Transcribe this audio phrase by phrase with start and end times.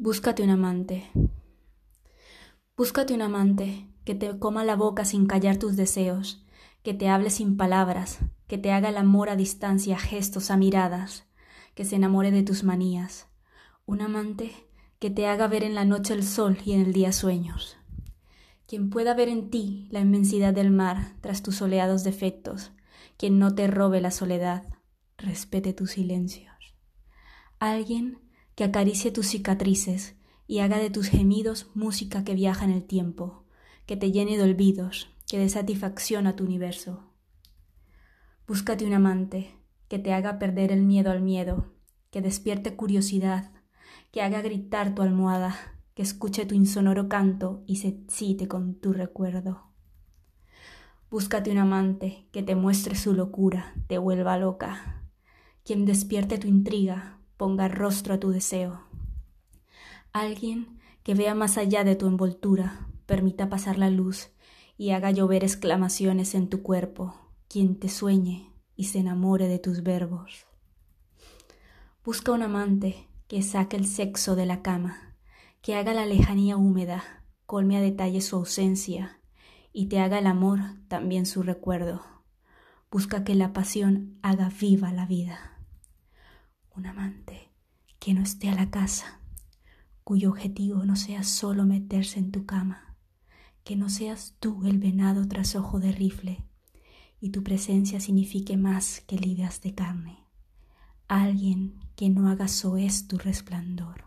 [0.00, 1.10] Búscate un amante.
[2.76, 6.46] Búscate un amante que te coma la boca sin callar tus deseos,
[6.84, 11.26] que te hable sin palabras, que te haga el amor a distancia, gestos, a miradas,
[11.74, 13.26] que se enamore de tus manías.
[13.86, 14.52] Un amante
[15.00, 17.76] que te haga ver en la noche el sol y en el día sueños.
[18.68, 22.70] Quien pueda ver en ti la inmensidad del mar tras tus soleados defectos,
[23.16, 24.62] quien no te robe la soledad,
[25.16, 26.54] respete tus silencios.
[27.58, 28.27] Alguien
[28.58, 30.16] que acaricie tus cicatrices
[30.48, 33.44] y haga de tus gemidos música que viaja en el tiempo,
[33.86, 37.04] que te llene de olvidos, que dé satisfacción a tu universo.
[38.48, 39.54] Búscate un amante
[39.86, 41.72] que te haga perder el miedo al miedo,
[42.10, 43.52] que despierte curiosidad,
[44.10, 45.54] que haga gritar tu almohada,
[45.94, 49.68] que escuche tu insonoro canto y se excite con tu recuerdo.
[51.12, 55.04] Búscate un amante que te muestre su locura, te vuelva loca,
[55.62, 58.82] quien despierte tu intriga, ponga rostro a tu deseo.
[60.12, 64.30] Alguien que vea más allá de tu envoltura, permita pasar la luz
[64.76, 67.14] y haga llover exclamaciones en tu cuerpo,
[67.48, 70.46] quien te sueñe y se enamore de tus verbos.
[72.04, 75.16] Busca un amante que saque el sexo de la cama,
[75.62, 79.20] que haga la lejanía húmeda, colme a detalle su ausencia
[79.72, 82.02] y te haga el amor también su recuerdo.
[82.90, 85.57] Busca que la pasión haga viva la vida
[86.78, 87.50] un amante
[87.98, 89.20] que no esté a la casa,
[90.04, 92.96] cuyo objetivo no sea solo meterse en tu cama,
[93.64, 96.46] que no seas tú el venado tras ojo de rifle
[97.20, 100.24] y tu presencia signifique más que ligas de carne,
[101.08, 104.04] alguien que no haga soez tu resplandor.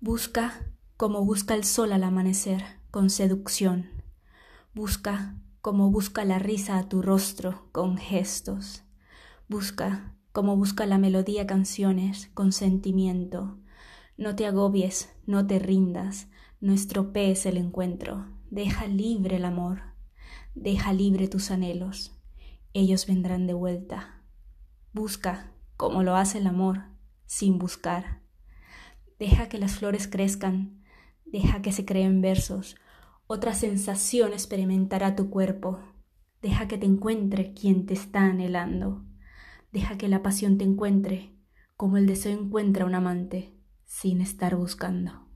[0.00, 0.64] Busca
[0.96, 3.90] como busca el sol al amanecer, con seducción.
[4.74, 8.84] Busca como busca la risa a tu rostro, con gestos.
[9.48, 13.56] Busca como busca la melodía canciones con sentimiento.
[14.18, 16.28] No te agobies, no te rindas,
[16.60, 19.80] no estropees el encuentro, deja libre el amor,
[20.54, 22.20] deja libre tus anhelos,
[22.74, 24.24] ellos vendrán de vuelta.
[24.92, 26.82] Busca, como lo hace el amor,
[27.24, 28.20] sin buscar.
[29.18, 30.82] Deja que las flores crezcan,
[31.24, 32.76] deja que se creen versos,
[33.26, 35.80] otra sensación experimentará tu cuerpo,
[36.42, 39.02] deja que te encuentre quien te está anhelando.
[39.76, 41.34] Deja que la pasión te encuentre
[41.76, 43.52] como el deseo encuentra un amante
[43.84, 45.28] sin estar buscando.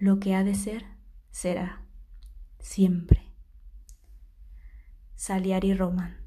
[0.00, 0.84] Lo que ha de ser,
[1.30, 1.86] será,
[2.58, 3.30] siempre.
[5.14, 6.23] Saliari Roman